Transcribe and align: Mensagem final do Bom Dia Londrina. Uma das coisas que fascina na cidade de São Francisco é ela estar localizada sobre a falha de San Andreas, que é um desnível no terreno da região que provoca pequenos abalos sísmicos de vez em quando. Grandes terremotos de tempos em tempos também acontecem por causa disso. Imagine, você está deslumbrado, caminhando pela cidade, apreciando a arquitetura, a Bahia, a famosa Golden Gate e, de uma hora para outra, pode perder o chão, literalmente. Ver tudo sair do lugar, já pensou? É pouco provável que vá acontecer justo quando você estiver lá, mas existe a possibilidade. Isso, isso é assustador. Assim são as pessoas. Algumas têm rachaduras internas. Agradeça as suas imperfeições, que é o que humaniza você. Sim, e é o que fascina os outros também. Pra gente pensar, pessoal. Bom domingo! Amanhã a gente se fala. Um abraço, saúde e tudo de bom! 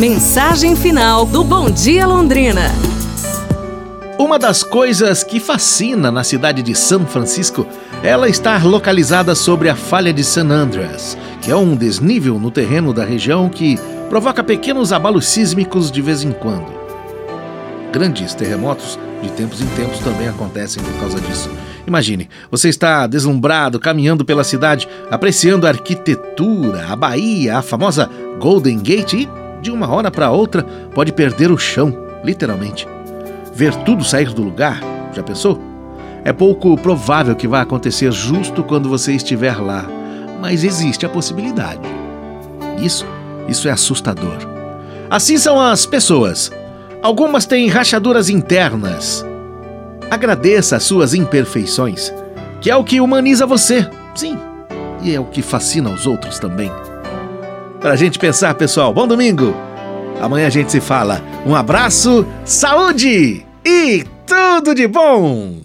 Mensagem 0.00 0.74
final 0.74 1.26
do 1.26 1.44
Bom 1.44 1.70
Dia 1.70 2.06
Londrina. 2.06 2.72
Uma 4.18 4.38
das 4.38 4.62
coisas 4.62 5.22
que 5.22 5.38
fascina 5.38 6.10
na 6.10 6.24
cidade 6.24 6.62
de 6.62 6.74
São 6.74 7.04
Francisco 7.04 7.66
é 8.02 8.08
ela 8.08 8.26
estar 8.26 8.64
localizada 8.64 9.34
sobre 9.34 9.68
a 9.68 9.76
falha 9.76 10.10
de 10.10 10.24
San 10.24 10.48
Andreas, 10.48 11.18
que 11.42 11.50
é 11.50 11.54
um 11.54 11.76
desnível 11.76 12.38
no 12.38 12.50
terreno 12.50 12.94
da 12.94 13.04
região 13.04 13.50
que 13.50 13.78
provoca 14.08 14.42
pequenos 14.42 14.90
abalos 14.90 15.28
sísmicos 15.28 15.90
de 15.90 16.00
vez 16.00 16.24
em 16.24 16.32
quando. 16.32 16.72
Grandes 17.92 18.32
terremotos 18.32 18.98
de 19.22 19.30
tempos 19.32 19.60
em 19.60 19.66
tempos 19.66 19.98
também 19.98 20.28
acontecem 20.28 20.82
por 20.82 20.94
causa 20.94 21.20
disso. 21.20 21.50
Imagine, 21.86 22.26
você 22.50 22.70
está 22.70 23.06
deslumbrado, 23.06 23.78
caminhando 23.78 24.24
pela 24.24 24.44
cidade, 24.44 24.88
apreciando 25.10 25.66
a 25.66 25.70
arquitetura, 25.70 26.86
a 26.88 26.96
Bahia, 26.96 27.58
a 27.58 27.62
famosa 27.62 28.08
Golden 28.40 28.78
Gate 28.78 29.12
e, 29.12 29.28
de 29.60 29.70
uma 29.70 29.88
hora 29.88 30.10
para 30.10 30.30
outra, 30.30 30.62
pode 30.94 31.12
perder 31.12 31.50
o 31.50 31.58
chão, 31.58 31.94
literalmente. 32.24 32.86
Ver 33.52 33.74
tudo 33.84 34.04
sair 34.04 34.32
do 34.32 34.42
lugar, 34.42 34.80
já 35.14 35.22
pensou? 35.22 35.60
É 36.24 36.32
pouco 36.32 36.76
provável 36.76 37.34
que 37.34 37.48
vá 37.48 37.62
acontecer 37.62 38.12
justo 38.12 38.62
quando 38.62 38.88
você 38.88 39.12
estiver 39.12 39.56
lá, 39.56 39.86
mas 40.40 40.64
existe 40.64 41.06
a 41.06 41.08
possibilidade. 41.08 41.80
Isso, 42.78 43.06
isso 43.48 43.68
é 43.68 43.70
assustador. 43.70 44.36
Assim 45.08 45.38
são 45.38 45.60
as 45.60 45.86
pessoas. 45.86 46.50
Algumas 47.02 47.46
têm 47.46 47.68
rachaduras 47.68 48.28
internas. 48.28 49.24
Agradeça 50.10 50.76
as 50.76 50.84
suas 50.84 51.14
imperfeições, 51.14 52.12
que 52.60 52.70
é 52.70 52.76
o 52.76 52.84
que 52.84 53.00
humaniza 53.00 53.46
você. 53.46 53.88
Sim, 54.14 54.38
e 55.02 55.14
é 55.14 55.20
o 55.20 55.24
que 55.24 55.40
fascina 55.40 55.90
os 55.90 56.06
outros 56.06 56.38
também. 56.38 56.70
Pra 57.80 57.96
gente 57.96 58.18
pensar, 58.18 58.54
pessoal. 58.54 58.92
Bom 58.92 59.06
domingo! 59.06 59.54
Amanhã 60.20 60.46
a 60.46 60.50
gente 60.50 60.70
se 60.70 60.80
fala. 60.80 61.22
Um 61.46 61.54
abraço, 61.54 62.26
saúde 62.44 63.46
e 63.64 64.04
tudo 64.26 64.74
de 64.74 64.86
bom! 64.86 65.60